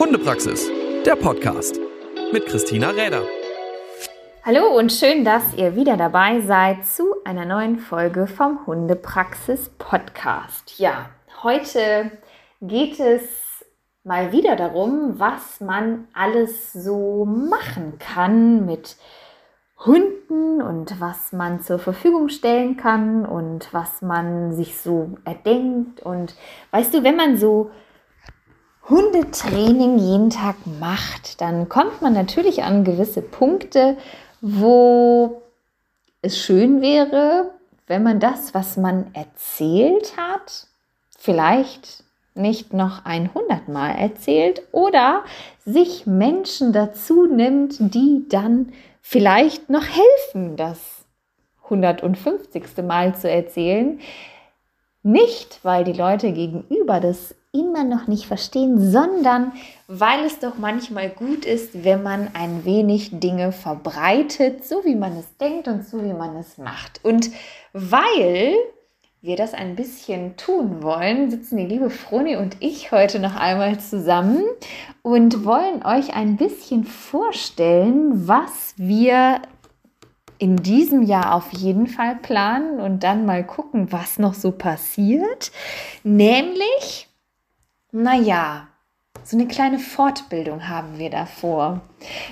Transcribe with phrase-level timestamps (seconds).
[0.00, 0.70] Hundepraxis,
[1.04, 1.78] der Podcast
[2.32, 3.22] mit Christina Räder.
[4.46, 10.78] Hallo und schön, dass ihr wieder dabei seid zu einer neuen Folge vom Hundepraxis Podcast.
[10.78, 11.10] Ja,
[11.42, 12.12] heute
[12.62, 13.62] geht es
[14.02, 18.96] mal wieder darum, was man alles so machen kann mit
[19.84, 26.00] Hunden und was man zur Verfügung stellen kann und was man sich so erdenkt.
[26.00, 26.36] Und
[26.70, 27.70] weißt du, wenn man so
[28.90, 33.96] Hundetraining jeden Tag macht, dann kommt man natürlich an gewisse Punkte,
[34.40, 35.42] wo
[36.22, 37.52] es schön wäre,
[37.86, 40.66] wenn man das, was man erzählt hat,
[41.16, 42.02] vielleicht
[42.34, 45.24] nicht noch ein hundertmal erzählt oder
[45.64, 51.04] sich Menschen dazu nimmt, die dann vielleicht noch helfen, das
[51.64, 52.64] 150.
[52.82, 54.00] Mal zu erzählen.
[55.02, 59.52] Nicht, weil die Leute gegenüber das immer noch nicht verstehen, sondern
[59.88, 65.16] weil es doch manchmal gut ist, wenn man ein wenig Dinge verbreitet, so wie man
[65.16, 67.04] es denkt und so wie man es macht.
[67.04, 67.30] Und
[67.72, 68.54] weil
[69.22, 73.78] wir das ein bisschen tun wollen, sitzen die liebe Froni und ich heute noch einmal
[73.78, 74.44] zusammen
[75.02, 79.42] und wollen euch ein bisschen vorstellen, was wir
[80.38, 85.52] in diesem Jahr auf jeden Fall planen und dann mal gucken, was noch so passiert.
[86.02, 87.09] Nämlich
[87.92, 88.68] naja,
[89.24, 91.80] so eine kleine Fortbildung haben wir davor.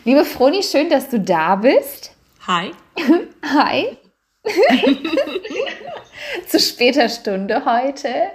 [0.05, 2.15] Liebe Froni, schön, dass du da bist.
[2.47, 2.73] Hi.
[3.45, 3.99] Hi.
[6.47, 8.31] zu später Stunde heute.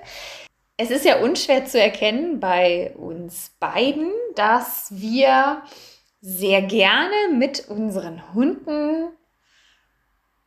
[0.77, 5.61] Es ist ja unschwer zu erkennen bei uns beiden, dass wir
[6.21, 9.09] sehr gerne mit unseren Hunden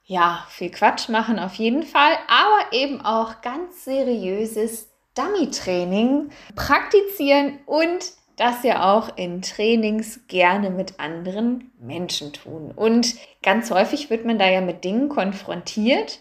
[0.09, 8.13] ja, viel Quatsch machen auf jeden Fall, aber eben auch ganz seriöses Dummy-Training praktizieren und
[8.37, 12.71] das ja auch in Trainings gerne mit anderen Menschen tun.
[12.75, 16.21] Und ganz häufig wird man da ja mit Dingen konfrontiert,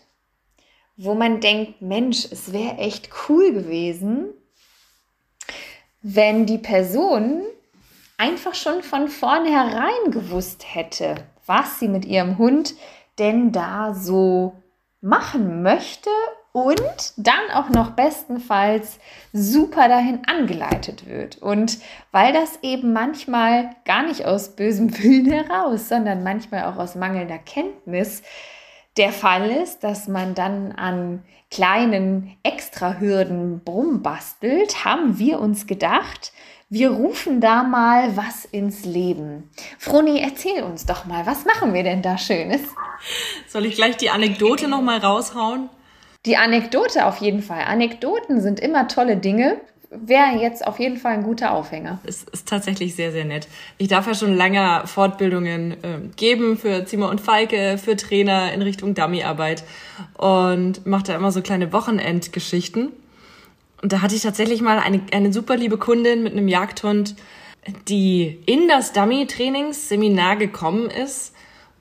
[0.97, 4.33] wo man denkt, Mensch, es wäre echt cool gewesen,
[6.01, 7.43] wenn die Person
[8.17, 11.15] einfach schon von vornherein gewusst hätte,
[11.45, 12.75] was sie mit ihrem Hund
[13.19, 14.53] denn da so
[15.01, 16.09] machen möchte
[16.55, 18.97] und dann auch noch bestenfalls
[19.33, 21.41] super dahin angeleitet wird.
[21.41, 21.79] Und
[22.13, 27.39] weil das eben manchmal gar nicht aus bösem Willen heraus, sondern manchmal auch aus mangelnder
[27.39, 28.23] Kenntnis
[28.95, 36.31] der Fall ist, dass man dann an kleinen Extrahürden brumbastelt, haben wir uns gedacht,
[36.69, 39.51] wir rufen da mal was ins Leben.
[39.77, 42.61] Froni, erzähl uns doch mal, was machen wir denn da Schönes?
[43.49, 45.69] Soll ich gleich die Anekdote noch mal raushauen?
[46.25, 47.63] Die Anekdote auf jeden Fall.
[47.65, 49.57] Anekdoten sind immer tolle Dinge.
[49.91, 51.99] Wäre jetzt auf jeden Fall ein guter Aufhänger.
[52.03, 53.47] Es ist tatsächlich sehr, sehr nett.
[53.77, 58.61] Ich darf ja schon lange Fortbildungen äh, geben für Zimmer und Falke, für Trainer in
[58.61, 59.63] Richtung Dummyarbeit
[60.17, 62.91] und mache da immer so kleine Wochenendgeschichten.
[63.81, 67.15] Und da hatte ich tatsächlich mal eine, eine super liebe Kundin mit einem Jagdhund,
[67.87, 71.33] die in das Dummy-Trainingsseminar gekommen ist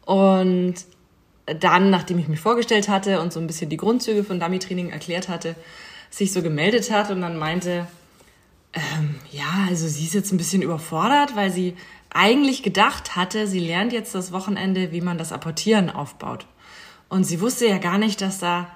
[0.05, 0.75] und
[1.47, 5.29] dann, nachdem ich mich vorgestellt hatte und so ein bisschen die Grundzüge von Dummy-Training erklärt
[5.29, 5.55] hatte,
[6.11, 7.87] sich so gemeldet hat und dann meinte,
[8.73, 11.77] ähm, ja, also sie ist jetzt ein bisschen überfordert, weil sie
[12.11, 16.47] eigentlich gedacht hatte, sie lernt jetzt das Wochenende, wie man das Apportieren aufbaut.
[17.09, 18.69] Und sie wusste ja gar nicht, dass da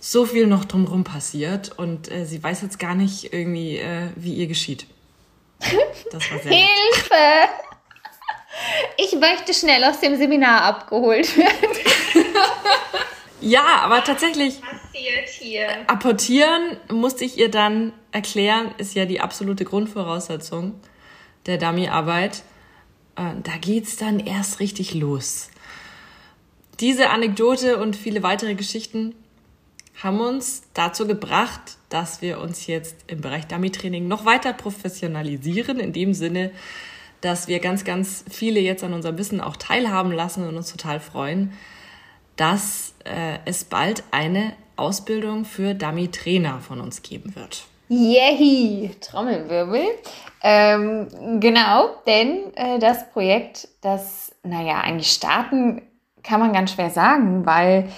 [0.00, 4.34] so viel noch drumherum passiert und äh, sie weiß jetzt gar nicht irgendwie, äh, wie
[4.34, 4.86] ihr geschieht.
[6.12, 7.75] Das war sehr Hilfe!
[8.96, 11.76] Ich möchte schnell aus dem Seminar abgeholt werden.
[13.40, 14.60] ja, aber tatsächlich.
[14.60, 15.68] Passiert hier.
[15.86, 20.80] Apportieren musste ich ihr dann erklären, ist ja die absolute Grundvoraussetzung
[21.46, 22.42] der Dummyarbeit.
[23.16, 25.50] Äh, da geht's dann erst richtig los.
[26.80, 29.14] Diese Anekdote und viele weitere Geschichten
[30.02, 35.94] haben uns dazu gebracht, dass wir uns jetzt im Bereich Dummy-Training noch weiter professionalisieren, in
[35.94, 36.50] dem Sinne,
[37.20, 41.00] dass wir ganz, ganz viele jetzt an unserem Wissen auch teilhaben lassen und uns total
[41.00, 41.52] freuen,
[42.36, 47.64] dass äh, es bald eine Ausbildung für Dummy-Trainer von uns geben wird.
[47.88, 48.90] Yay!
[49.00, 49.84] Trommelwirbel.
[50.42, 55.82] Ähm, genau, denn äh, das Projekt, das, naja, eigentlich starten
[56.22, 57.88] kann man ganz schwer sagen, weil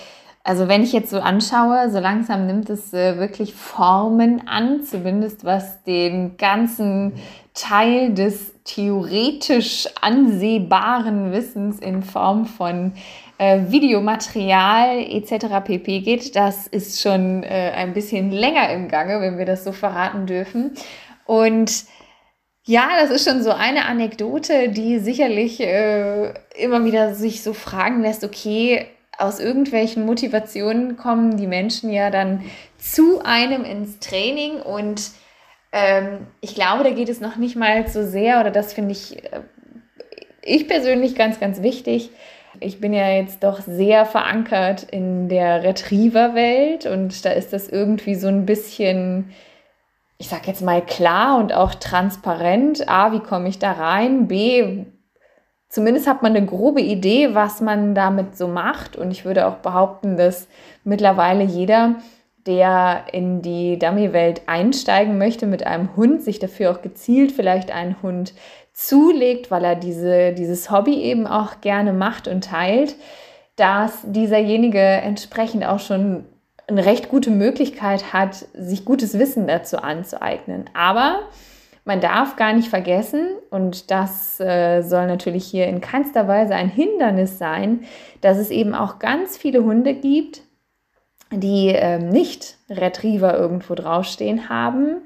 [0.49, 5.45] also wenn ich jetzt so anschaue, so langsam nimmt es äh, wirklich Formen an, zumindest
[5.45, 7.13] was den ganzen
[7.53, 12.95] Teil des theoretisch ansehbaren Wissens in Form von
[13.37, 15.63] äh, Videomaterial etc.
[15.65, 16.35] pp geht.
[16.35, 20.73] Das ist schon äh, ein bisschen länger im Gange, wenn wir das so verraten dürfen.
[21.27, 21.85] Und
[22.65, 28.03] Ja, das ist schon so eine Anekdote, die sicherlich äh, immer wieder sich so fragen
[28.03, 28.87] lässt, okay,
[29.19, 32.45] aus irgendwelchen Motivationen kommen die Menschen ja dann
[32.79, 35.11] zu einem ins Training und
[35.73, 39.23] ähm, ich glaube, da geht es noch nicht mal so sehr, oder das finde ich,
[39.25, 39.41] äh,
[40.43, 42.11] ich persönlich ganz, ganz wichtig.
[42.61, 48.15] Ich bin ja jetzt doch sehr verankert in der Retriever-Welt und da ist das irgendwie
[48.15, 49.31] so ein bisschen,
[50.17, 52.89] ich sag jetzt mal klar und auch transparent.
[52.89, 54.27] A, wie komme ich da rein?
[54.27, 54.87] B,
[55.69, 58.97] zumindest hat man eine grobe Idee, was man damit so macht.
[58.97, 60.49] Und ich würde auch behaupten, dass
[60.85, 61.97] mittlerweile jeder,
[62.47, 68.01] der in die Dummy-Welt einsteigen möchte mit einem Hund, sich dafür auch gezielt vielleicht einen
[68.03, 68.35] Hund
[68.73, 72.95] zulegt, weil er diese, dieses Hobby eben auch gerne macht und teilt,
[73.57, 76.25] dass dieserjenige entsprechend auch schon
[76.69, 80.71] eine recht gute Möglichkeit hat, sich gutes Wissen dazu anzueignen.
[80.75, 81.23] Aber
[81.89, 86.69] man darf gar nicht vergessen, und das äh, soll natürlich hier in keinster Weise ein
[86.69, 87.85] Hindernis sein,
[88.21, 90.43] dass es eben auch ganz viele Hunde gibt,
[91.33, 94.99] die äh, nicht Retriever irgendwo draufstehen haben,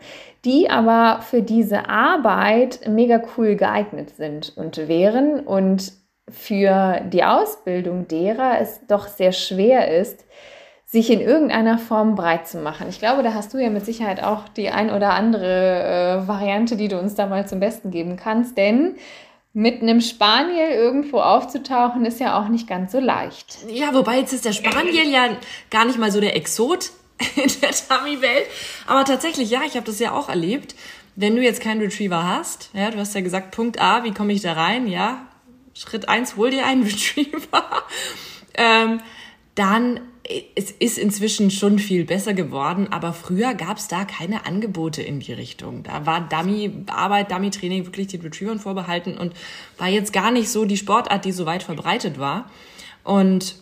[0.44, 5.92] die aber für diese Arbeit mega cool geeignet sind und wären und
[6.28, 10.24] für die Ausbildung derer es doch sehr schwer ist,
[10.92, 12.86] sich in irgendeiner Form breit zu machen.
[12.90, 16.76] Ich glaube, da hast du ja mit Sicherheit auch die ein oder andere äh, Variante,
[16.76, 18.96] die du uns da mal zum Besten geben kannst, denn
[19.54, 23.58] mit einem Spaniel irgendwo aufzutauchen, ist ja auch nicht ganz so leicht.
[23.68, 25.28] Ja, wobei jetzt ist der Spaniel ja
[25.70, 26.90] gar nicht mal so der Exot
[27.36, 28.46] in der Dummy-Welt.
[28.86, 30.74] Aber tatsächlich, ja, ich habe das ja auch erlebt.
[31.16, 34.34] Wenn du jetzt keinen Retriever hast, ja, du hast ja gesagt, Punkt A, wie komme
[34.34, 34.86] ich da rein?
[34.86, 35.26] Ja,
[35.72, 37.64] Schritt eins, hol dir einen Retriever.
[38.58, 39.00] ähm,
[39.54, 40.00] dann
[40.54, 45.18] es ist inzwischen schon viel besser geworden, aber früher gab es da keine Angebote in
[45.18, 45.82] die Richtung.
[45.82, 49.34] Da war Dummy-Arbeit, Dummy-Training wirklich den Retrievern vorbehalten und
[49.78, 52.48] war jetzt gar nicht so die Sportart, die so weit verbreitet war.
[53.02, 53.56] Und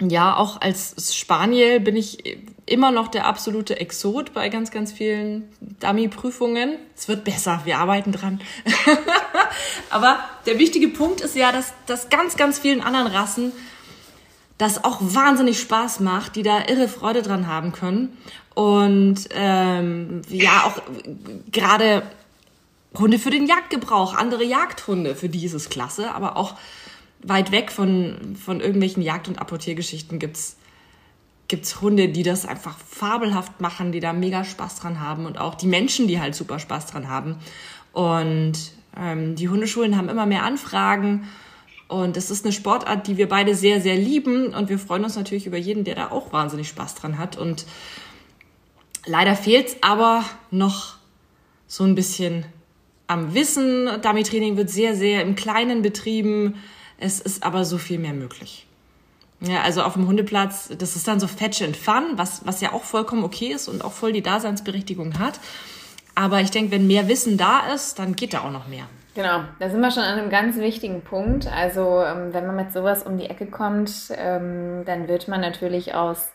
[0.00, 5.48] ja, auch als Spaniel bin ich immer noch der absolute Exot bei ganz, ganz vielen
[5.80, 6.78] Dummy-Prüfungen.
[6.96, 8.40] Es wird besser, wir arbeiten dran.
[9.90, 13.52] aber der wichtige Punkt ist ja, dass, dass ganz, ganz vielen anderen Rassen
[14.58, 18.16] das auch wahnsinnig Spaß macht, die da irre Freude dran haben können.
[18.54, 20.80] Und ähm, ja, auch
[21.50, 22.02] gerade
[22.96, 26.54] Hunde für den Jagdgebrauch, andere Jagdhunde, für die ist es klasse, aber auch
[27.22, 30.56] weit weg von, von irgendwelchen Jagd- und Apportiergeschichten gibt's
[31.48, 35.54] gibt's Hunde, die das einfach fabelhaft machen, die da mega Spaß dran haben und auch
[35.54, 37.36] die Menschen, die halt super Spaß dran haben.
[37.92, 38.54] Und
[38.98, 41.28] ähm, die Hundeschulen haben immer mehr Anfragen
[41.88, 44.54] und es ist eine Sportart, die wir beide sehr, sehr lieben.
[44.54, 47.36] Und wir freuen uns natürlich über jeden, der da auch wahnsinnig Spaß dran hat.
[47.36, 47.66] Und
[49.06, 50.96] leider fehlt es aber noch
[51.66, 52.46] so ein bisschen
[53.06, 53.88] am Wissen.
[54.00, 56.56] Dummy-Training wird sehr, sehr im Kleinen betrieben.
[56.98, 58.66] Es ist aber so viel mehr möglich.
[59.40, 62.72] Ja, also auf dem Hundeplatz, das ist dann so Fetch and Fun, was, was ja
[62.72, 65.38] auch vollkommen okay ist und auch voll die Daseinsberechtigung hat.
[66.14, 68.86] Aber ich denke, wenn mehr Wissen da ist, dann geht da auch noch mehr.
[69.14, 71.46] Genau, da sind wir schon an einem ganz wichtigen Punkt.
[71.46, 75.94] Also ähm, wenn man mit sowas um die Ecke kommt, ähm, dann wird man natürlich
[75.94, 76.32] aus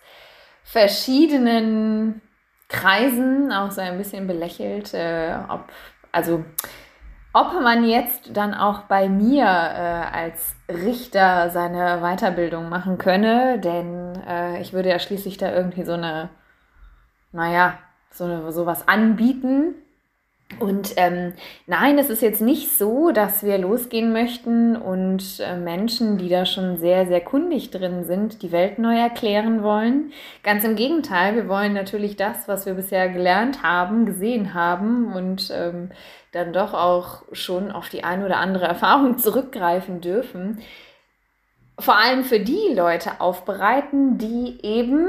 [0.63, 2.21] verschiedenen
[2.69, 5.65] Kreisen auch so ein bisschen belächelt, äh, ob,
[6.13, 6.45] also
[7.33, 14.21] ob man jetzt dann auch bei mir äh, als Richter seine Weiterbildung machen könne, denn
[14.25, 16.29] äh, ich würde ja schließlich da irgendwie so eine,
[17.33, 17.77] naja,
[18.11, 19.75] so eine, sowas anbieten,
[20.57, 21.33] und ähm,
[21.67, 26.45] nein, es ist jetzt nicht so, dass wir losgehen möchten und äh, Menschen, die da
[26.45, 30.11] schon sehr, sehr kundig drin sind, die Welt neu erklären wollen.
[30.41, 35.51] Ganz im Gegenteil, wir wollen natürlich das, was wir bisher gelernt haben, gesehen haben und
[35.53, 35.91] ähm,
[36.31, 40.59] dann doch auch schon auf die eine oder andere Erfahrung zurückgreifen dürfen.
[41.77, 45.07] Vor allem für die Leute aufbereiten, die eben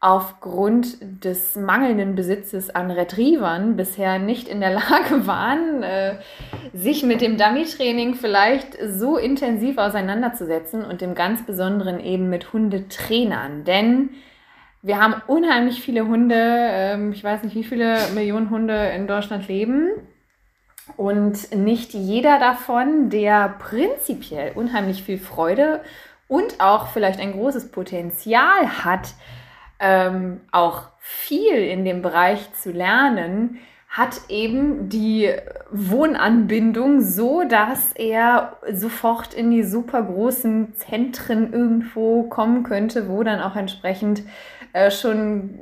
[0.00, 6.16] aufgrund des mangelnden Besitzes an Retrievern bisher nicht in der Lage waren, äh,
[6.72, 13.64] sich mit dem Dummy-Training vielleicht so intensiv auseinanderzusetzen und dem ganz Besonderen eben mit Hundetrainern.
[13.64, 14.10] Denn
[14.80, 19.48] wir haben unheimlich viele Hunde, äh, ich weiß nicht, wie viele Millionen Hunde in Deutschland
[19.48, 19.90] leben.
[20.96, 25.82] Und nicht jeder davon, der prinzipiell unheimlich viel Freude
[26.26, 29.14] und auch vielleicht ein großes Potenzial hat,
[29.80, 33.58] ähm, auch viel in dem Bereich zu lernen,
[33.88, 35.30] hat eben die
[35.72, 43.40] Wohnanbindung so, dass er sofort in die super großen Zentren irgendwo kommen könnte, wo dann
[43.40, 44.22] auch entsprechend
[44.72, 45.58] äh, schon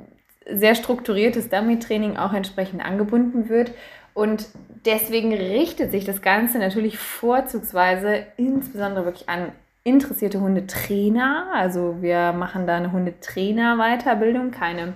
[0.51, 3.73] sehr strukturiertes Dummy-Training auch entsprechend angebunden wird.
[4.13, 4.49] Und
[4.85, 9.53] deswegen richtet sich das Ganze natürlich vorzugsweise insbesondere wirklich an
[9.88, 11.47] interessierte Hundetrainer.
[11.54, 14.95] Also wir machen da eine Hundetrainer-Weiterbildung, keine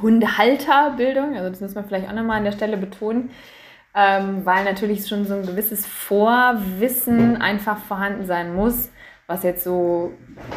[0.00, 1.36] Hundehalterbildung.
[1.36, 3.30] Also das muss man vielleicht auch nochmal an der Stelle betonen,
[3.94, 8.90] ähm, weil natürlich schon so ein gewisses Vorwissen einfach vorhanden sein muss,
[9.26, 10.12] was jetzt so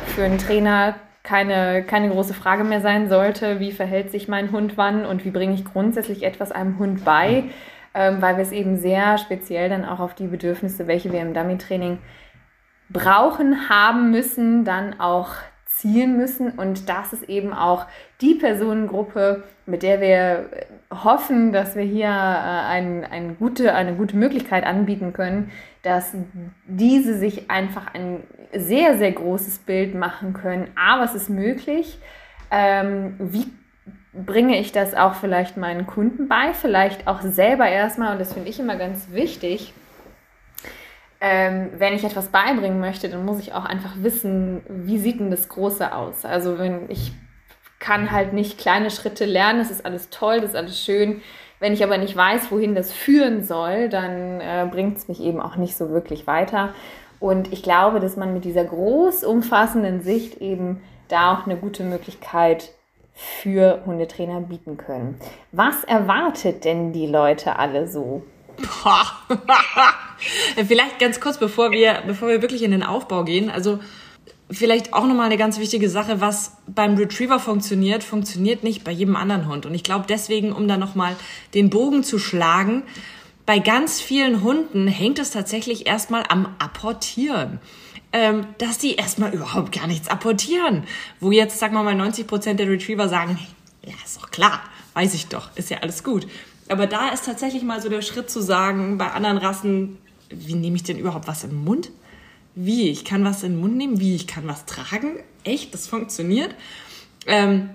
[0.07, 4.77] für einen Trainer keine, keine große Frage mehr sein sollte, wie verhält sich mein Hund
[4.77, 7.45] wann und wie bringe ich grundsätzlich etwas einem Hund bei,
[7.93, 11.33] ähm, weil wir es eben sehr speziell dann auch auf die Bedürfnisse, welche wir im
[11.33, 11.97] Dummy-Training
[12.89, 15.29] brauchen, haben müssen, dann auch
[15.75, 16.51] zielen müssen.
[16.51, 17.85] Und das ist eben auch
[18.21, 20.49] die Personengruppe, mit der wir
[21.03, 25.51] hoffen, dass wir hier äh, ein, ein gute, eine gute Möglichkeit anbieten können,
[25.83, 26.13] dass
[26.65, 28.23] diese sich einfach ein
[28.53, 30.67] sehr, sehr großes Bild machen können.
[30.75, 31.99] Aber es ist möglich.
[32.51, 33.47] Ähm, wie
[34.13, 36.53] bringe ich das auch vielleicht meinen Kunden bei?
[36.53, 39.73] Vielleicht auch selber erstmal, und das finde ich immer ganz wichtig
[41.21, 45.31] ähm, wenn ich etwas beibringen möchte, dann muss ich auch einfach wissen, wie sieht denn
[45.31, 46.25] das Große aus.
[46.25, 47.13] Also wenn ich
[47.79, 51.21] kann halt nicht kleine Schritte lernen, das ist alles toll, das ist alles schön.
[51.59, 55.39] Wenn ich aber nicht weiß, wohin das führen soll, dann äh, bringt es mich eben
[55.39, 56.73] auch nicht so wirklich weiter.
[57.19, 61.83] Und ich glaube, dass man mit dieser groß umfassenden Sicht eben da auch eine gute
[61.83, 62.71] Möglichkeit
[63.13, 65.17] für Hundetrainer bieten können.
[65.51, 68.23] Was erwartet denn die Leute alle so?
[70.67, 73.49] vielleicht ganz kurz, bevor wir, bevor wir wirklich in den Aufbau gehen.
[73.49, 73.79] Also
[74.49, 79.15] vielleicht auch nochmal eine ganz wichtige Sache, was beim Retriever funktioniert, funktioniert nicht bei jedem
[79.15, 79.65] anderen Hund.
[79.65, 81.15] Und ich glaube deswegen, um da nochmal
[81.53, 82.83] den Bogen zu schlagen,
[83.45, 87.59] bei ganz vielen Hunden hängt es tatsächlich erstmal am Apportieren.
[88.13, 90.85] Ähm, dass die erstmal überhaupt gar nichts apportieren.
[91.19, 93.37] Wo jetzt, sagen wir mal, 90 Prozent der Retriever sagen,
[93.83, 94.61] ja, ist doch klar,
[94.93, 96.25] weiß ich doch, ist ja alles gut.
[96.69, 99.97] Aber da ist tatsächlich mal so der Schritt zu sagen, bei anderen Rassen,
[100.29, 101.91] wie nehme ich denn überhaupt was in den Mund?
[102.55, 102.89] Wie?
[102.89, 103.99] Ich kann was in den Mund nehmen?
[103.99, 104.15] Wie?
[104.15, 105.17] Ich kann was tragen?
[105.43, 105.73] Echt?
[105.73, 106.55] Das funktioniert?
[107.27, 107.69] Ähm,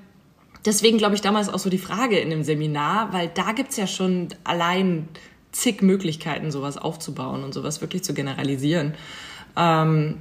[0.64, 3.76] deswegen glaube ich damals auch so die Frage in dem Seminar, weil da gibt es
[3.76, 5.09] ja schon allein
[5.52, 8.95] zig Möglichkeiten, sowas aufzubauen und sowas wirklich zu generalisieren.
[9.57, 10.19] Ähm,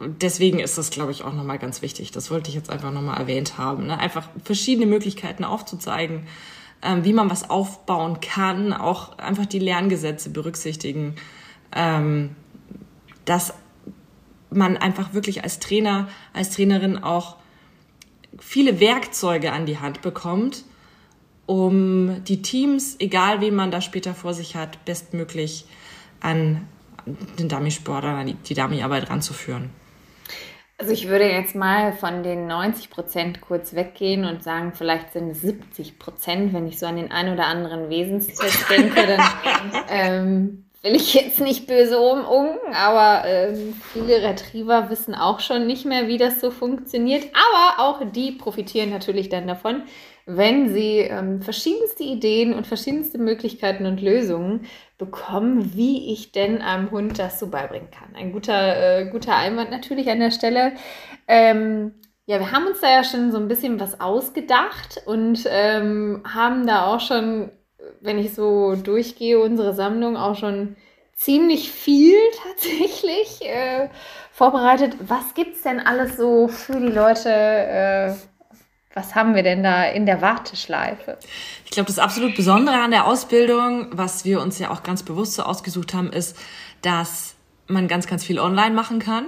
[0.00, 2.10] deswegen ist das, glaube ich, auch nochmal ganz wichtig.
[2.10, 3.86] Das wollte ich jetzt einfach nochmal erwähnt haben.
[3.86, 3.98] Ne?
[3.98, 6.26] Einfach verschiedene Möglichkeiten aufzuzeigen
[6.82, 11.14] ähm, wie man was aufbauen kann, auch einfach die Lerngesetze berücksichtigen,
[11.72, 12.36] ähm,
[13.24, 13.54] dass
[14.50, 17.36] man einfach wirklich als Trainer, als Trainerin auch
[18.38, 20.64] viele Werkzeuge an die Hand bekommt,
[21.46, 25.66] um die Teams, egal wen man da später vor sich hat, bestmöglich
[26.20, 26.66] an
[27.38, 29.70] den Dummy-Sport, die, die Dummy-Arbeit ranzuführen.
[30.78, 35.30] Also ich würde jetzt mal von den 90 Prozent kurz weggehen und sagen, vielleicht sind
[35.30, 40.65] es 70 Prozent, wenn ich so an den ein oder anderen Wesenstest denke, dann ähm,
[40.86, 46.06] will ich jetzt nicht böse umunken, aber ähm, viele Retriever wissen auch schon nicht mehr,
[46.06, 47.24] wie das so funktioniert.
[47.34, 49.82] Aber auch die profitieren natürlich dann davon,
[50.26, 54.66] wenn sie ähm, verschiedenste Ideen und verschiedenste Möglichkeiten und Lösungen
[54.96, 58.14] bekommen, wie ich denn einem Hund das so beibringen kann.
[58.14, 60.72] Ein guter, äh, guter Einwand natürlich an der Stelle.
[61.26, 61.94] Ähm,
[62.26, 66.66] ja, wir haben uns da ja schon so ein bisschen was ausgedacht und ähm, haben
[66.66, 67.50] da auch schon,
[68.00, 70.76] wenn ich so durchgehe, unsere Sammlung auch schon
[71.14, 73.88] ziemlich viel tatsächlich äh,
[74.32, 74.96] vorbereitet.
[75.00, 77.30] Was gibt es denn alles so für die Leute?
[77.30, 78.14] Äh,
[78.94, 81.18] was haben wir denn da in der Warteschleife?
[81.66, 85.34] Ich glaube, das absolut Besondere an der Ausbildung, was wir uns ja auch ganz bewusst
[85.34, 86.34] so ausgesucht haben, ist,
[86.80, 87.34] dass
[87.66, 89.26] man ganz, ganz viel online machen kann.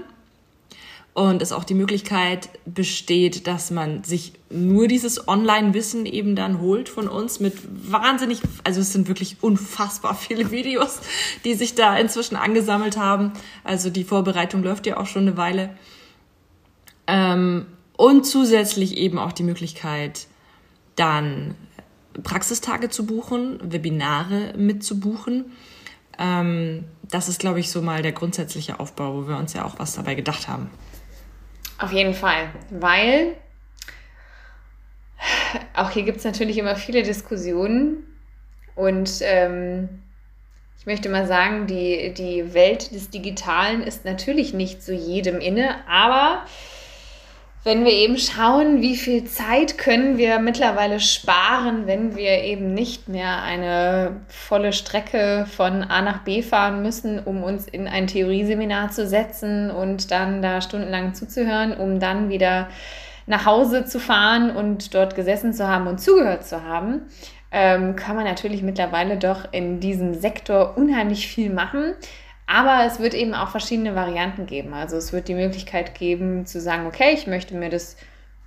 [1.18, 6.88] Und es auch die Möglichkeit besteht, dass man sich nur dieses Online-Wissen eben dann holt
[6.88, 7.54] von uns mit
[7.90, 11.00] wahnsinnig, also es sind wirklich unfassbar viele Videos,
[11.44, 13.32] die sich da inzwischen angesammelt haben.
[13.64, 15.70] Also die Vorbereitung läuft ja auch schon eine Weile.
[17.08, 20.28] Ähm, und zusätzlich eben auch die Möglichkeit,
[20.94, 21.56] dann
[22.22, 25.46] Praxistage zu buchen, Webinare mitzubuchen.
[26.16, 29.80] Ähm, das ist, glaube ich, so mal der grundsätzliche Aufbau, wo wir uns ja auch
[29.80, 30.70] was dabei gedacht haben.
[31.78, 33.36] Auf jeden Fall, weil
[35.74, 38.04] auch hier gibt es natürlich immer viele Diskussionen
[38.74, 40.02] und ähm,
[40.78, 45.76] ich möchte mal sagen, die, die Welt des Digitalen ist natürlich nicht so jedem inne,
[45.88, 46.44] aber
[47.68, 53.10] wenn wir eben schauen, wie viel Zeit können wir mittlerweile sparen, wenn wir eben nicht
[53.10, 58.90] mehr eine volle Strecke von A nach B fahren müssen, um uns in ein Theorieseminar
[58.90, 62.68] zu setzen und dann da stundenlang zuzuhören, um dann wieder
[63.26, 67.02] nach Hause zu fahren und dort gesessen zu haben und zugehört zu haben,
[67.52, 71.92] ähm, kann man natürlich mittlerweile doch in diesem Sektor unheimlich viel machen.
[72.50, 74.72] Aber es wird eben auch verschiedene Varianten geben.
[74.72, 77.96] Also es wird die Möglichkeit geben zu sagen, okay, ich möchte mir das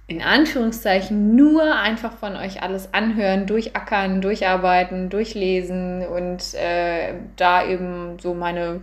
[0.07, 8.17] in Anführungszeichen nur einfach von euch alles anhören, durchackern, durcharbeiten, durchlesen und äh, da eben
[8.19, 8.81] so meine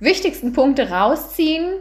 [0.00, 1.74] wichtigsten Punkte rausziehen,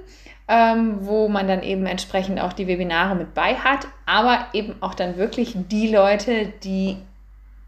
[0.50, 4.94] ähm, wo man dann eben entsprechend auch die Webinare mit bei hat, aber eben auch
[4.94, 6.98] dann wirklich die Leute, die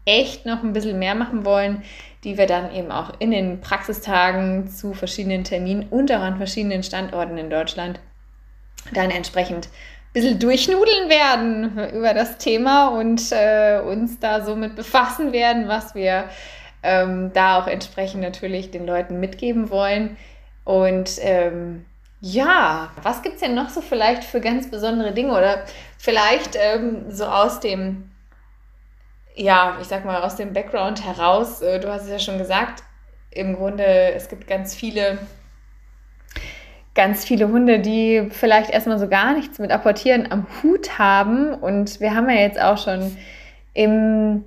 [0.04, 1.82] echt noch ein bisschen mehr machen wollen,
[2.26, 6.82] die wir dann eben auch in den Praxistagen zu verschiedenen Terminen und auch an verschiedenen
[6.82, 8.00] Standorten in Deutschland
[8.92, 15.32] dann entsprechend ein bisschen durchnudeln werden über das Thema und äh, uns da somit befassen
[15.32, 16.24] werden, was wir
[16.82, 20.16] ähm, da auch entsprechend natürlich den Leuten mitgeben wollen.
[20.64, 21.84] Und ähm,
[22.20, 25.62] ja, was gibt es denn noch so vielleicht für ganz besondere Dinge oder
[25.96, 28.10] vielleicht ähm, so aus dem
[29.36, 32.82] ja, ich sag mal, aus dem Background heraus, äh, du hast es ja schon gesagt,
[33.30, 35.18] im Grunde, es gibt ganz viele,
[36.94, 41.52] ganz viele Hunde, die vielleicht erstmal so gar nichts mit Apportieren am Hut haben.
[41.52, 43.14] Und wir haben ja jetzt auch schon
[43.74, 44.42] im,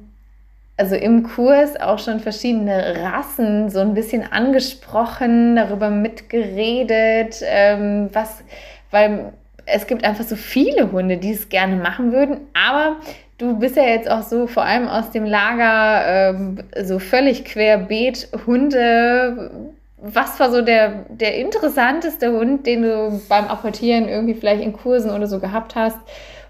[0.75, 8.43] also im Kurs auch schon verschiedene Rassen so ein bisschen angesprochen, darüber mitgeredet, ähm, was,
[8.89, 9.33] weil
[9.67, 12.95] es gibt einfach so viele Hunde, die es gerne machen würden, aber
[13.39, 18.27] Du bist ja jetzt auch so vor allem aus dem Lager ähm, so völlig querbeet
[18.45, 19.71] Hunde.
[19.97, 25.11] Was war so der, der interessanteste Hund, den du beim Apportieren irgendwie vielleicht in Kursen
[25.11, 25.97] oder so gehabt hast,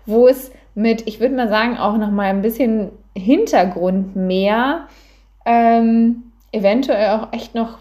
[0.07, 4.87] wo es mit, ich würde mal sagen, auch noch mal ein bisschen Hintergrund mehr,
[5.45, 7.77] ähm, eventuell auch echt noch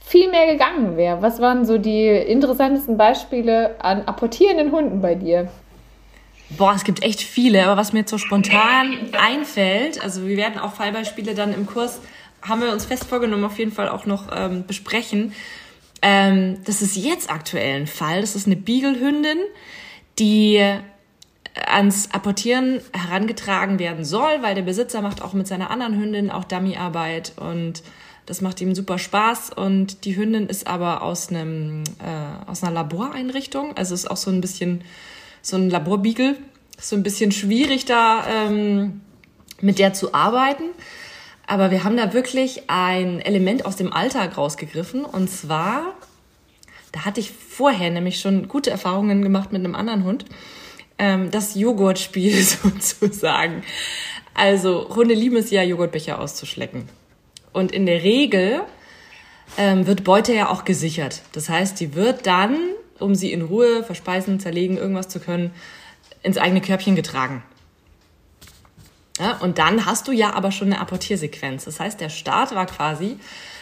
[0.00, 1.22] viel mehr gegangen wäre.
[1.22, 5.48] Was waren so die interessantesten Beispiele an apportierenden Hunden bei dir?
[6.50, 10.58] Boah, es gibt echt viele, aber was mir jetzt so spontan einfällt, also wir werden
[10.58, 12.00] auch Fallbeispiele dann im Kurs,
[12.40, 15.34] haben wir uns fest vorgenommen, auf jeden Fall auch noch ähm, besprechen.
[16.00, 18.20] Ähm, das ist jetzt aktuell ein Fall.
[18.20, 19.38] Das ist eine Beagle-Hündin,
[20.18, 20.64] die
[21.66, 26.44] ans Apportieren herangetragen werden soll, weil der Besitzer macht auch mit seiner anderen Hündin auch
[26.44, 27.82] Dummyarbeit und
[28.26, 32.72] das macht ihm super Spaß und die Hündin ist aber aus einem äh, aus einer
[32.72, 34.82] Laboreinrichtung, also ist auch so ein bisschen
[35.42, 36.36] so ein Laborbeagle.
[36.78, 39.00] Ist so ein bisschen schwierig da ähm,
[39.60, 40.64] mit der zu arbeiten.
[41.46, 45.04] Aber wir haben da wirklich ein Element aus dem Alltag rausgegriffen.
[45.04, 45.94] Und zwar,
[46.92, 50.26] da hatte ich vorher nämlich schon gute Erfahrungen gemacht mit einem anderen Hund.
[50.98, 53.62] Ähm, das Joghurtspiel sozusagen.
[54.34, 56.88] Also Hunde lieben es ja, Joghurtbecher auszuschlecken.
[57.52, 58.60] Und in der Regel
[59.56, 61.22] ähm, wird Beute ja auch gesichert.
[61.32, 62.56] Das heißt, die wird dann
[63.00, 65.52] um sie in Ruhe verspeisen, zerlegen, irgendwas zu können,
[66.22, 67.42] ins eigene Körbchen getragen.
[69.18, 71.64] Ja, und dann hast du ja aber schon eine Apportiersequenz.
[71.64, 73.18] Das heißt, der Start war quasi,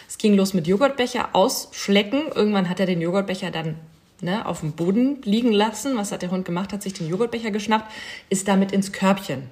[0.07, 2.27] es ging los mit Joghurtbecher ausschlecken.
[2.33, 3.75] Irgendwann hat er den Joghurtbecher dann
[4.21, 5.97] ne, auf dem Boden liegen lassen.
[5.97, 6.73] Was hat der Hund gemacht?
[6.73, 7.91] Hat sich den Joghurtbecher geschnappt,
[8.29, 9.43] ist damit ins Körbchen.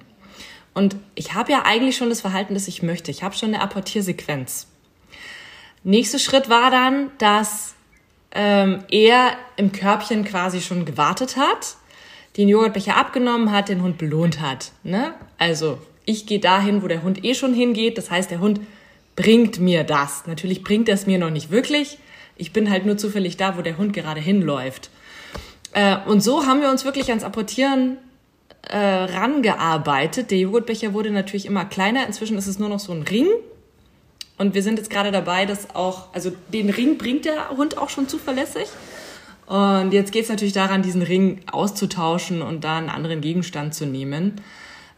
[0.74, 3.10] Und ich habe ja eigentlich schon das Verhalten, das ich möchte.
[3.10, 4.66] Ich habe schon eine Apportiersequenz.
[5.84, 7.75] Nächster Schritt war dann, dass
[8.36, 11.76] ähm, er im Körbchen quasi schon gewartet hat,
[12.36, 14.72] den Joghurtbecher abgenommen hat, den Hund belohnt hat.
[14.84, 15.14] Ne?
[15.38, 17.96] Also ich gehe dahin, wo der Hund eh schon hingeht.
[17.96, 18.60] Das heißt, der Hund
[19.16, 20.26] bringt mir das.
[20.26, 21.98] Natürlich bringt er es mir noch nicht wirklich.
[22.36, 24.90] Ich bin halt nur zufällig da, wo der Hund gerade hinläuft.
[25.72, 27.96] Äh, und so haben wir uns wirklich ans Apportieren
[28.68, 30.30] äh, rangearbeitet.
[30.30, 32.06] Der Joghurtbecher wurde natürlich immer kleiner.
[32.06, 33.28] Inzwischen ist es nur noch so ein Ring,
[34.38, 37.88] und wir sind jetzt gerade dabei, dass auch, also den Ring bringt der Hund auch
[37.88, 38.68] schon zuverlässig.
[39.46, 43.86] Und jetzt geht es natürlich daran, diesen Ring auszutauschen und da einen anderen Gegenstand zu
[43.86, 44.40] nehmen,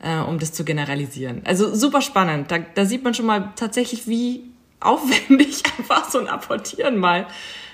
[0.03, 1.43] äh, um das zu generalisieren.
[1.45, 2.51] Also super spannend.
[2.51, 4.45] Da, da sieht man schon mal tatsächlich, wie
[4.81, 7.27] aufwendig einfach so ein Apportieren mal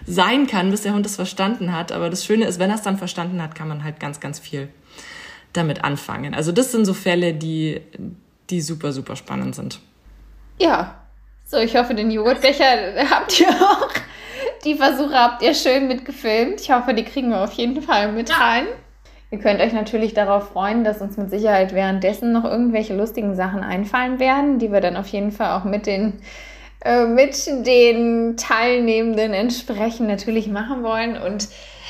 [0.04, 1.92] sein kann, bis der Hund es verstanden hat.
[1.92, 4.38] Aber das Schöne ist, wenn er es dann verstanden hat, kann man halt ganz, ganz
[4.38, 4.68] viel
[5.54, 6.34] damit anfangen.
[6.34, 7.80] Also das sind so Fälle, die,
[8.50, 9.80] die super, super spannend sind.
[10.58, 11.03] Ja,
[11.44, 12.64] so, ich hoffe, den Joghurtbecher
[13.10, 13.90] habt ihr auch.
[14.64, 16.60] Die Versuche habt ihr schön mitgefilmt.
[16.60, 18.66] Ich hoffe, die kriegen wir auf jeden Fall mit rein.
[19.30, 23.62] Ihr könnt euch natürlich darauf freuen, dass uns mit Sicherheit währenddessen noch irgendwelche lustigen Sachen
[23.62, 26.20] einfallen werden, die wir dann auf jeden Fall auch mit den,
[26.84, 31.16] äh, mit den Teilnehmenden entsprechend natürlich machen wollen.
[31.16, 31.48] Und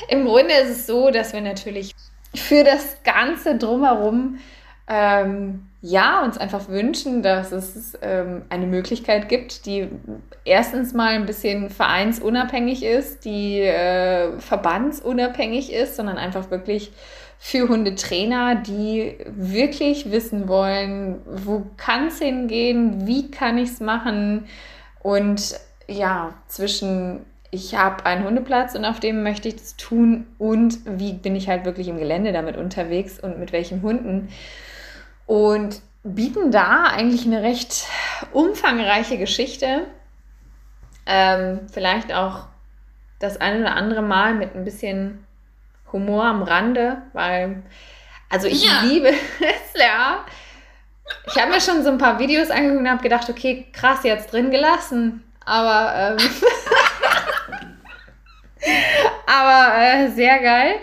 [0.09, 1.93] im Grunde ist es so, dass wir natürlich
[2.33, 4.39] für das Ganze drumherum
[4.87, 9.87] ähm, ja, uns einfach wünschen, dass es ähm, eine Möglichkeit gibt, die
[10.43, 16.91] erstens mal ein bisschen vereinsunabhängig ist, die äh, verbandsunabhängig ist, sondern einfach wirklich
[17.37, 24.45] für Hundetrainer, die wirklich wissen wollen, wo kann es hingehen, wie kann ich es machen
[25.01, 30.79] und ja, zwischen ich habe einen Hundeplatz und auf dem möchte ich das tun und
[30.85, 34.29] wie bin ich halt wirklich im Gelände damit unterwegs und mit welchen Hunden.
[35.25, 37.87] Und bieten da eigentlich eine recht
[38.31, 39.87] umfangreiche Geschichte.
[41.05, 42.45] Ähm, vielleicht auch
[43.19, 45.25] das eine oder andere Mal mit ein bisschen
[45.91, 47.63] Humor am Rande, weil,
[48.29, 48.81] also ich ja.
[48.81, 49.09] liebe
[49.39, 50.25] es, ja.
[51.27, 54.31] Ich habe mir schon so ein paar Videos angeguckt und habe gedacht, okay, krass, jetzt
[54.31, 55.23] drin gelassen.
[55.45, 56.17] Aber ähm,
[59.27, 60.75] Aber äh, sehr geil.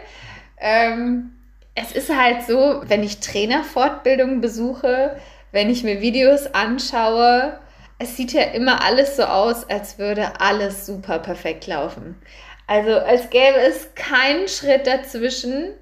[0.59, 1.33] Ähm,
[1.75, 5.17] es ist halt so, wenn ich Trainerfortbildungen besuche,
[5.53, 7.59] wenn ich mir Videos anschaue,
[7.99, 12.21] es sieht ja immer alles so aus, als würde alles super perfekt laufen.
[12.67, 15.75] Also als gäbe es keinen Schritt dazwischen,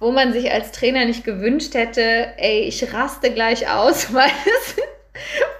[0.00, 4.76] wo man sich als Trainer nicht gewünscht hätte, ey, ich raste gleich aus, weil es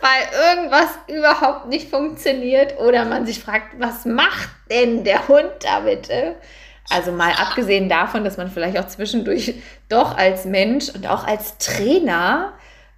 [0.01, 5.81] weil irgendwas überhaupt nicht funktioniert oder man sich fragt, was macht denn der Hund da
[5.81, 6.37] bitte?
[6.91, 9.55] Also mal abgesehen davon, dass man vielleicht auch zwischendurch
[9.89, 12.55] doch als Mensch und auch als Trainer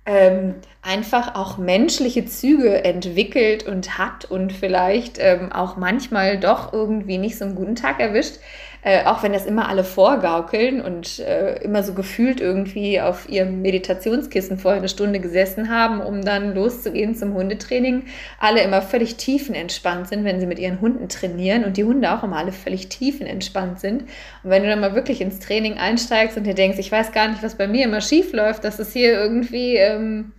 [0.07, 7.19] ähm, einfach auch menschliche Züge entwickelt und hat und vielleicht ähm, auch manchmal doch irgendwie
[7.19, 8.37] nicht so einen guten Tag erwischt.
[8.83, 13.61] Äh, auch wenn das immer alle vorgaukeln und äh, immer so gefühlt irgendwie auf ihrem
[13.61, 18.05] Meditationskissen vorher eine Stunde gesessen haben, um dann loszugehen zum Hundetraining,
[18.39, 22.23] alle immer völlig tiefenentspannt sind, wenn sie mit ihren Hunden trainieren und die Hunde auch
[22.23, 24.05] immer alle völlig tiefenentspannt sind.
[24.45, 27.29] Und wenn du dann mal wirklich ins Training einsteigst und dir denkst, ich weiß gar
[27.29, 30.33] nicht, was bei mir immer schief läuft, dass es hier irgendwie ähm,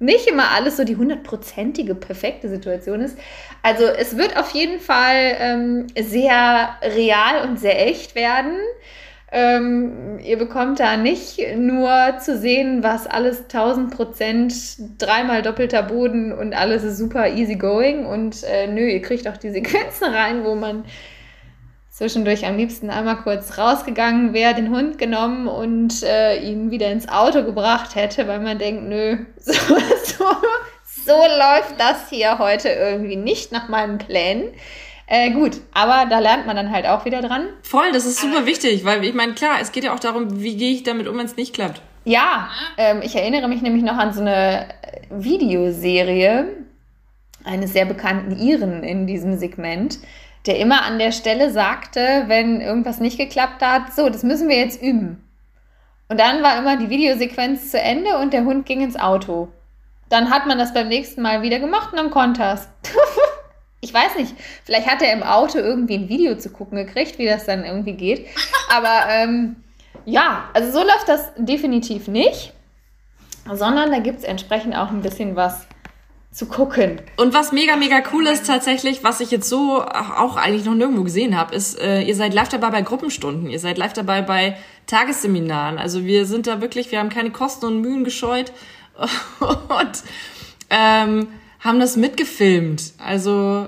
[0.00, 3.16] nicht immer alles so die hundertprozentige perfekte Situation ist.
[3.62, 8.56] Also es wird auf jeden Fall ähm, sehr real und sehr echt werden.
[9.32, 14.54] Ähm, ihr bekommt da nicht nur zu sehen, was alles 1000 Prozent,
[14.98, 18.06] dreimal doppelter Boden und alles ist super easy going.
[18.06, 20.84] Und äh, nö, ihr kriegt auch die Sequenzen rein, wo man
[22.00, 27.06] zwischendurch am liebsten einmal kurz rausgegangen wäre, den Hund genommen und äh, ihn wieder ins
[27.06, 30.24] Auto gebracht hätte, weil man denkt, nö, so, so,
[31.04, 34.44] so läuft das hier heute irgendwie nicht nach meinen Plänen.
[35.08, 37.48] Äh, gut, aber da lernt man dann halt auch wieder dran.
[37.64, 40.56] Voll, das ist super wichtig, weil ich meine, klar, es geht ja auch darum, wie
[40.56, 41.82] gehe ich damit um, wenn es nicht klappt.
[42.06, 44.68] Ja, ähm, ich erinnere mich nämlich noch an so eine
[45.10, 46.46] Videoserie
[47.44, 49.98] eines sehr bekannten Iren in diesem Segment,
[50.46, 54.58] der immer an der Stelle sagte, wenn irgendwas nicht geklappt hat, so, das müssen wir
[54.58, 55.26] jetzt üben.
[56.08, 59.48] Und dann war immer die Videosequenz zu Ende und der Hund ging ins Auto.
[60.08, 62.68] Dann hat man das beim nächsten Mal wieder gemacht und dann konnte es.
[63.80, 67.26] ich weiß nicht, vielleicht hat er im Auto irgendwie ein Video zu gucken gekriegt, wie
[67.26, 68.26] das dann irgendwie geht.
[68.68, 69.56] Aber ähm,
[70.04, 72.52] ja, also so läuft das definitiv nicht,
[73.52, 75.66] sondern da gibt es entsprechend auch ein bisschen was
[76.32, 77.00] zu gucken.
[77.16, 81.02] Und was mega, mega cool ist tatsächlich, was ich jetzt so auch eigentlich noch nirgendwo
[81.02, 84.56] gesehen habe, ist, äh, ihr seid live dabei bei Gruppenstunden, ihr seid live dabei bei
[84.86, 85.78] Tagesseminaren.
[85.78, 88.52] Also wir sind da wirklich, wir haben keine Kosten und Mühen gescheut
[89.40, 90.02] und
[90.70, 92.92] ähm, haben das mitgefilmt.
[93.04, 93.66] Also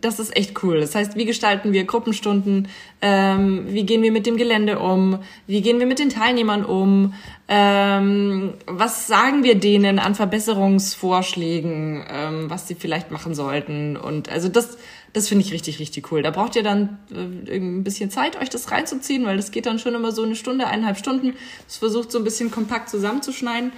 [0.00, 0.80] das ist echt cool.
[0.80, 2.68] Das heißt, wie gestalten wir Gruppenstunden?
[3.00, 5.18] Ähm, wie gehen wir mit dem Gelände um?
[5.46, 7.14] Wie gehen wir mit den Teilnehmern um?
[7.48, 13.96] Ähm, was sagen wir denen an Verbesserungsvorschlägen, ähm, was sie vielleicht machen sollten?
[13.96, 14.78] Und also das,
[15.12, 16.22] das finde ich richtig, richtig cool.
[16.22, 19.78] Da braucht ihr dann äh, ein bisschen Zeit, euch das reinzuziehen, weil das geht dann
[19.78, 21.34] schon immer so eine Stunde, eineinhalb Stunden.
[21.66, 23.72] Das versucht so ein bisschen kompakt zusammenzuschneiden.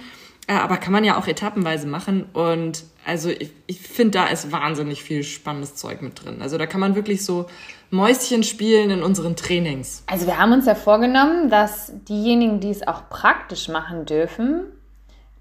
[0.47, 2.25] Äh, aber kann man ja auch etappenweise machen.
[2.33, 6.41] Und also ich, ich finde, da ist wahnsinnig viel spannendes Zeug mit drin.
[6.41, 7.47] Also da kann man wirklich so
[7.91, 10.03] Mäuschen spielen in unseren Trainings.
[10.07, 14.65] Also wir haben uns ja vorgenommen, dass diejenigen, die es auch praktisch machen dürfen,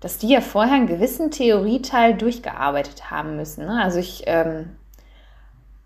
[0.01, 3.67] dass die ja vorher einen gewissen Theorieteil durchgearbeitet haben müssen.
[3.67, 3.81] Ne?
[3.83, 4.77] Also ich, ähm,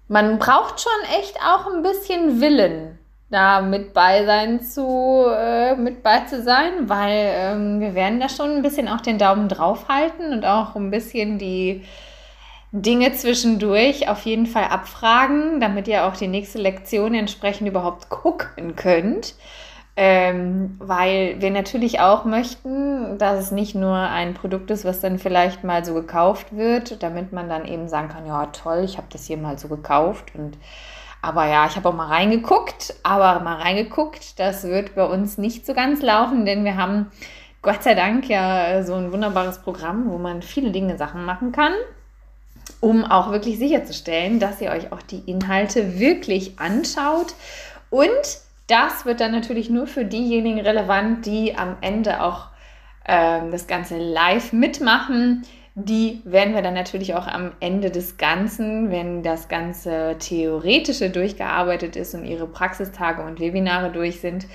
[0.09, 2.99] man braucht schon echt auch ein bisschen Willen
[3.31, 8.29] da mit bei sein zu, äh, mit bei zu sein, weil ähm, wir werden da
[8.29, 11.83] schon ein bisschen auch den Daumen drauf halten und auch ein bisschen die
[12.73, 18.77] Dinge zwischendurch auf jeden Fall abfragen, damit ihr auch die nächste Lektion entsprechend überhaupt gucken
[18.77, 19.35] könnt.
[19.99, 25.19] Ähm, weil wir natürlich auch möchten, dass es nicht nur ein Produkt ist, was dann
[25.19, 29.07] vielleicht mal so gekauft wird, damit man dann eben sagen kann, ja toll, ich habe
[29.11, 30.59] das hier mal so gekauft und
[31.27, 35.67] aber ja, ich habe auch mal reingeguckt, aber mal reingeguckt, das wird bei uns nicht
[35.67, 37.11] so ganz laufen, denn wir haben
[37.63, 41.73] Gott sei Dank ja so ein wunderbares Programm, wo man viele Dinge Sachen machen kann,
[42.81, 47.35] um auch wirklich sicherzustellen, dass ihr euch auch die Inhalte wirklich anschaut
[47.91, 52.49] und Das wird dann natürlich nur für diejenigen relevant, die am Ende auch
[53.05, 55.45] äh, das Ganze live mitmachen.
[55.79, 61.97] Die werden wir dann natürlich auch am Ende des Ganzen, wenn das ganze Theoretische durchgearbeitet
[61.97, 64.47] ist und ihre Praxistage und Webinare durch sind,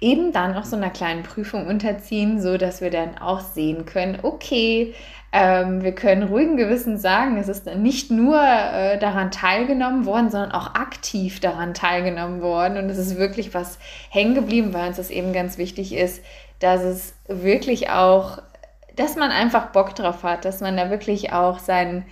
[0.00, 4.20] eben dann auch so einer kleinen Prüfung unterziehen, so dass wir dann auch sehen können,
[4.22, 4.94] okay,
[5.32, 10.52] ähm, wir können ruhigen Gewissens sagen, es ist nicht nur äh, daran teilgenommen worden, sondern
[10.52, 12.78] auch aktiv daran teilgenommen worden.
[12.78, 16.24] Und es ist wirklich was hängen geblieben, weil uns das eben ganz wichtig ist,
[16.58, 18.38] dass es wirklich auch
[19.00, 22.04] dass man einfach Bock drauf hat, dass man da wirklich auch sein,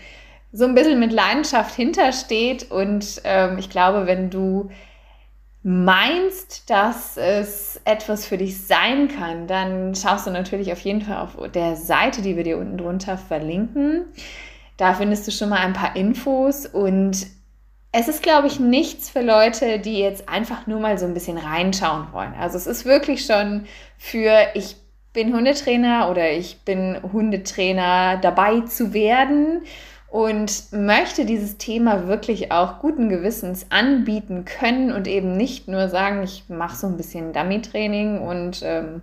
[0.53, 2.71] so ein bisschen mit Leidenschaft hintersteht.
[2.71, 4.71] Und ähm, ich glaube, wenn du
[5.63, 11.19] meinst, dass es etwas für dich sein kann, dann schaust du natürlich auf jeden Fall
[11.19, 14.07] auf der Seite, die wir dir unten drunter verlinken.
[14.79, 17.27] Da findest du schon mal ein paar Infos und
[17.93, 21.37] es ist, glaube ich, nichts für Leute, die jetzt einfach nur mal so ein bisschen
[21.37, 22.35] reinschauen wollen.
[22.39, 23.67] Also es ist wirklich schon
[23.99, 24.77] für, ich
[25.13, 29.63] bin Hundetrainer oder ich bin Hundetrainer dabei zu werden
[30.11, 36.23] und möchte dieses Thema wirklich auch guten Gewissens anbieten können und eben nicht nur sagen,
[36.23, 39.03] ich mache so ein bisschen Dummy-Training und ähm,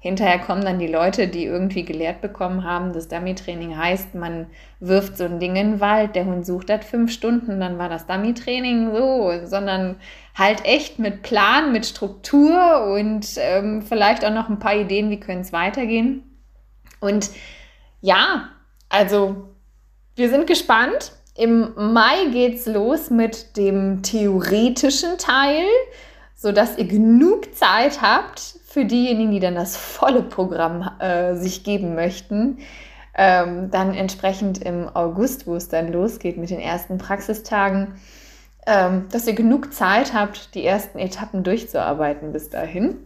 [0.00, 4.46] Hinterher kommen dann die Leute, die irgendwie gelehrt bekommen haben, das Dummy-Training heißt, man
[4.78, 7.88] wirft so ein Ding in den Wald, der Hund sucht das fünf Stunden, dann war
[7.88, 9.96] das Dummy-Training so, sondern
[10.36, 15.18] halt echt mit Plan, mit Struktur und ähm, vielleicht auch noch ein paar Ideen, wie
[15.18, 16.22] können es weitergehen.
[17.00, 17.30] Und
[18.00, 18.50] ja,
[18.88, 19.48] also
[20.14, 21.12] wir sind gespannt.
[21.36, 25.64] Im Mai geht's los mit dem theoretischen Teil,
[26.34, 31.94] sodass ihr genug Zeit habt, für diejenigen, die dann das volle Programm äh, sich geben
[31.94, 32.58] möchten,
[33.14, 37.94] ähm, dann entsprechend im August, wo es dann losgeht mit den ersten Praxistagen,
[38.66, 42.98] ähm, dass ihr genug Zeit habt, die ersten Etappen durchzuarbeiten bis dahin.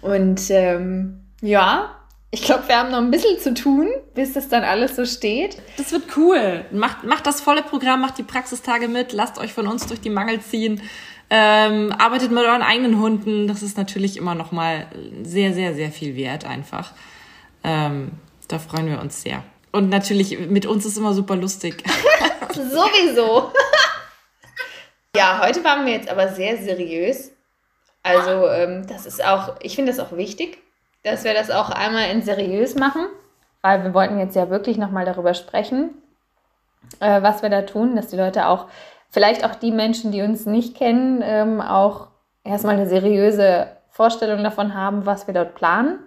[0.00, 1.96] Und ähm, ja,
[2.30, 5.60] ich glaube, wir haben noch ein bisschen zu tun, bis das dann alles so steht.
[5.76, 6.64] Das wird cool.
[6.70, 10.08] Macht, macht das volle Programm, macht die Praxistage mit, lasst euch von uns durch die
[10.08, 10.80] Mangel ziehen.
[11.34, 13.48] Ähm, arbeitet mit euren eigenen Hunden.
[13.48, 14.86] Das ist natürlich immer noch mal
[15.22, 16.92] sehr, sehr, sehr viel wert einfach.
[17.64, 18.10] Ähm,
[18.48, 19.42] da freuen wir uns sehr.
[19.70, 21.84] Und natürlich, mit uns ist immer super lustig.
[22.52, 23.50] Sowieso.
[25.16, 27.32] ja, heute waren wir jetzt aber sehr seriös.
[28.02, 30.58] Also, ähm, das ist auch, ich finde das auch wichtig,
[31.02, 33.06] dass wir das auch einmal in seriös machen,
[33.62, 35.94] weil wir wollten jetzt ja wirklich nochmal darüber sprechen,
[37.00, 38.66] äh, was wir da tun, dass die Leute auch
[39.12, 42.08] vielleicht auch die Menschen, die uns nicht kennen, ähm, auch
[42.42, 46.00] erstmal eine seriöse Vorstellung davon haben, was wir dort planen.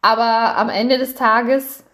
[0.00, 1.84] Aber am Ende des Tages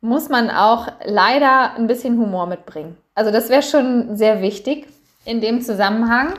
[0.00, 2.96] muss man auch leider ein bisschen Humor mitbringen.
[3.14, 4.86] Also das wäre schon sehr wichtig
[5.24, 6.34] in dem Zusammenhang,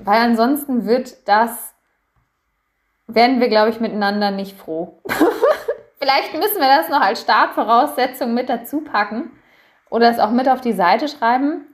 [0.00, 1.74] weil ansonsten wird das,
[3.06, 5.00] werden wir, glaube ich, miteinander nicht froh.
[5.98, 9.32] Vielleicht müssen wir das noch als Startvoraussetzung mit dazu packen
[9.90, 11.66] oder es auch mit auf die Seite schreiben,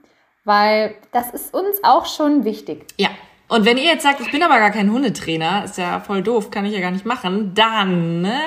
[0.43, 2.85] weil das ist uns auch schon wichtig.
[2.97, 3.09] Ja.
[3.47, 6.51] Und wenn ihr jetzt sagt, ich bin aber gar kein Hundetrainer, ist ja voll doof,
[6.51, 8.39] kann ich ja gar nicht machen, dann ne,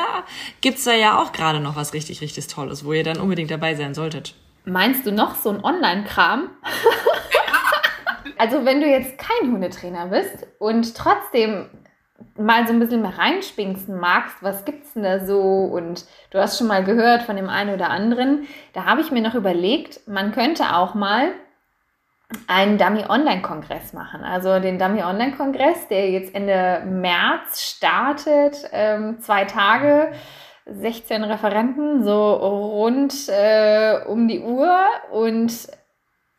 [0.63, 3.75] gibt's da ja auch gerade noch was richtig, richtig Tolles, wo ihr dann unbedingt dabei
[3.75, 4.35] sein solltet.
[4.65, 6.49] Meinst du noch so ein Online-Kram?
[8.39, 11.67] also wenn du jetzt kein Hundetrainer bist und trotzdem
[12.39, 15.41] mal so ein bisschen mehr reinspinksen magst, was gibt's denn da so?
[15.41, 18.47] Und du hast schon mal gehört von dem einen oder anderen.
[18.73, 21.33] Da habe ich mir noch überlegt, man könnte auch mal
[22.47, 24.23] einen Dummy-Online-Kongress machen.
[24.25, 30.13] Also den Dummy-Online-Kongress, der jetzt Ende März startet, ähm, zwei Tage,
[30.67, 34.79] 16 Referenten, so rund äh, um die Uhr
[35.13, 35.53] und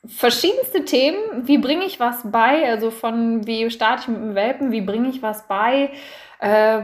[0.08, 1.48] verschiedenste Themen.
[1.48, 2.68] Wie bringe ich was bei?
[2.70, 5.92] Also von wie starte ich mit dem Welpen, wie bringe ich was bei?
[6.40, 6.82] Äh,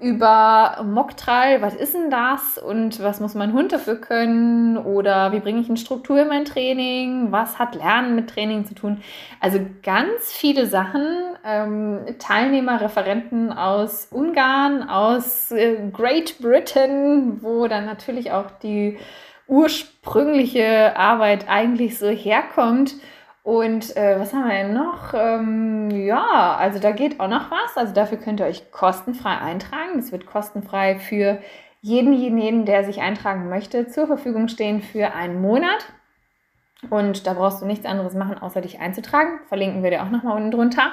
[0.00, 5.40] über Mocktrial, was ist denn das und was muss mein Hund dafür können oder wie
[5.40, 9.00] bringe ich eine Struktur in mein Training, was hat Lernen mit Training zu tun.
[9.40, 11.06] Also ganz viele Sachen,
[11.44, 18.98] ähm, Teilnehmer, Referenten aus Ungarn, aus äh, Great Britain, wo dann natürlich auch die
[19.46, 22.96] ursprüngliche Arbeit eigentlich so herkommt
[23.44, 25.12] und äh, was haben wir denn noch?
[25.12, 27.76] Ähm, ja, also da geht auch noch was.
[27.76, 29.96] Also dafür könnt ihr euch kostenfrei eintragen.
[29.96, 31.38] Das wird kostenfrei für
[31.82, 35.92] jeden, jeden, der sich eintragen möchte, zur Verfügung stehen für einen Monat.
[36.88, 39.40] Und da brauchst du nichts anderes machen, außer dich einzutragen.
[39.48, 40.92] Verlinken wir dir auch nochmal unten drunter.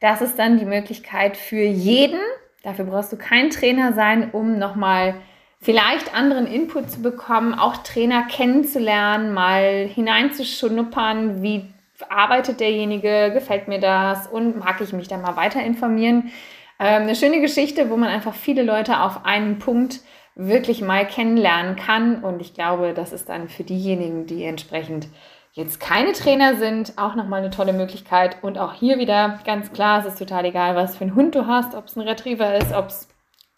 [0.00, 2.18] Das ist dann die Möglichkeit für jeden.
[2.64, 5.14] Dafür brauchst du kein Trainer sein, um nochmal
[5.60, 11.72] vielleicht anderen Input zu bekommen, auch Trainer kennenzulernen, mal hineinzuschnuppern, wie
[12.08, 16.32] arbeitet derjenige, gefällt mir das und mag ich mich da mal weiter informieren.
[16.78, 20.00] Ähm, eine schöne Geschichte, wo man einfach viele Leute auf einen Punkt
[20.34, 22.24] wirklich mal kennenlernen kann.
[22.24, 25.08] Und ich glaube, das ist dann für diejenigen, die entsprechend
[25.52, 28.42] jetzt keine Trainer sind, auch nochmal eine tolle Möglichkeit.
[28.42, 31.46] Und auch hier wieder ganz klar, es ist total egal, was für einen Hund du
[31.46, 33.08] hast, ob es ein Retriever ist, ob es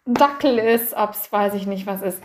[0.05, 2.23] ein Dackel ist, ob es weiß ich nicht was ist.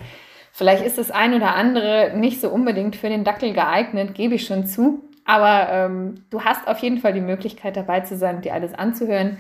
[0.53, 4.44] Vielleicht ist das ein oder andere nicht so unbedingt für den Dackel geeignet, gebe ich
[4.44, 5.03] schon zu.
[5.25, 8.75] Aber ähm, du hast auf jeden Fall die Möglichkeit dabei zu sein und dir alles
[8.75, 9.39] anzuhören.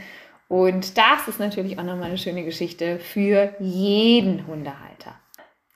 [0.48, 5.14] Und das ist natürlich auch nochmal eine schöne Geschichte für jeden Hundehalter.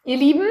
[0.04, 0.46] Ihr Lieben,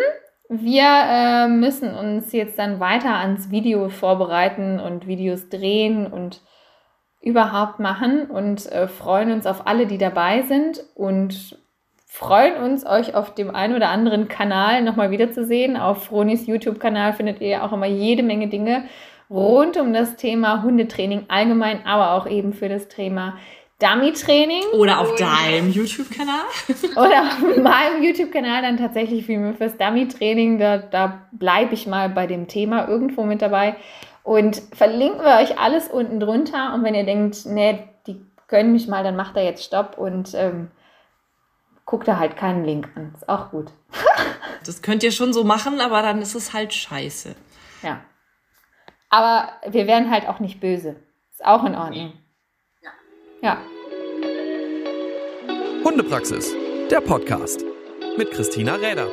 [0.50, 6.42] wir äh, müssen uns jetzt dann weiter ans Video vorbereiten und Videos drehen und
[7.22, 11.58] überhaupt machen und äh, freuen uns auf alle, die dabei sind und
[12.06, 15.76] freuen uns, euch auf dem einen oder anderen Kanal nochmal wiederzusehen.
[15.76, 18.86] Auf Fronis YouTube-Kanal findet ihr auch immer jede Menge Dinge
[19.30, 23.38] rund um das Thema Hundetraining allgemein, aber auch eben für das Thema
[23.80, 24.64] Dummy-Training.
[24.74, 26.46] Oder auf deinem YouTube-Kanal.
[26.96, 30.60] Oder auf meinem YouTube-Kanal dann tatsächlich wie fürs Dummy-Training.
[30.60, 33.76] Da, da bleibe ich mal bei dem Thema irgendwo mit dabei.
[34.24, 36.74] Und verlinken wir euch alles unten drunter.
[36.74, 40.34] Und wenn ihr denkt, nee, die können mich mal, dann macht er jetzt Stopp und
[40.36, 40.72] ähm,
[41.86, 43.14] guckt da halt keinen Link an.
[43.14, 43.72] Ist auch gut.
[44.66, 47.36] das könnt ihr schon so machen, aber dann ist es halt scheiße.
[47.84, 48.00] Ja.
[49.10, 50.96] Aber wir wären halt auch nicht böse.
[51.32, 52.14] Ist auch in Ordnung.
[53.42, 53.58] Ja.
[55.84, 56.54] Hundepraxis,
[56.90, 57.64] der Podcast
[58.18, 59.08] mit Christina Räder.